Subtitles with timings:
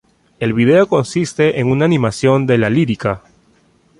[0.39, 3.21] El vídeo consiste en una animación de la lírica.